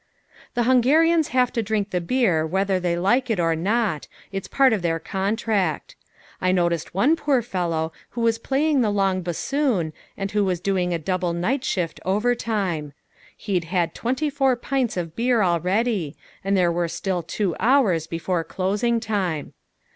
[0.55, 4.73] The Hungarians have to drink the beer whether they like it or not it's part
[4.73, 5.95] of their contract.
[6.41, 10.91] I noticed one poor fellow who was playing the long bassoon, and who was doing
[10.91, 12.93] a double night shift overtime.
[13.37, 18.43] He'd had twenty four pints of beer already, and there were still two hours before
[18.43, 19.53] closing time.